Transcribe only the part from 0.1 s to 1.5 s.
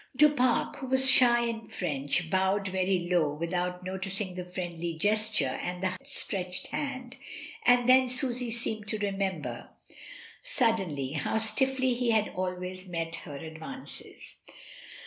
Du Pare, who was shy